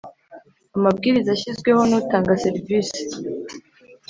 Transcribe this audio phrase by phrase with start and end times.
[0.77, 3.01] amabwiriza ashyizweho n’ utanga serivisi